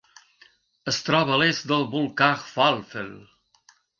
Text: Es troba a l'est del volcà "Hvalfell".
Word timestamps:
Es 0.91 0.97
troba 1.09 1.35
a 1.35 1.37
l'est 1.41 1.67
del 1.73 1.85
volcà 1.93 2.31
"Hvalfell". 2.47 3.15